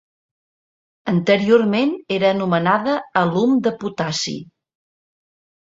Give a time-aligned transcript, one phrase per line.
[1.13, 4.37] Anteriorment era anomenada alum de potassi.